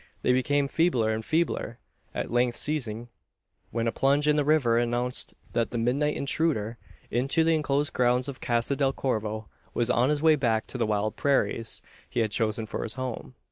[0.23, 1.77] They became feebler and feebler
[2.15, 3.09] at length ceasing
[3.69, 6.79] when a plunge in the river announced that the midnight intruder
[7.11, 10.87] into the enclosed grounds of Casa del Corvo was on his way back to the
[10.87, 13.35] wild prairies he had chosen for his home.